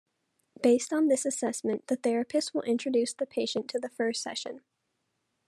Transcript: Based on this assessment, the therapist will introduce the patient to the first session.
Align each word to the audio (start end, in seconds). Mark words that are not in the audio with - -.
Based 0.63 0.91
on 0.91 1.09
this 1.09 1.27
assessment, 1.27 1.85
the 1.85 1.95
therapist 1.95 2.55
will 2.55 2.63
introduce 2.63 3.13
the 3.13 3.27
patient 3.27 3.69
to 3.69 3.77
the 3.79 3.89
first 3.89 4.23
session. 4.23 4.61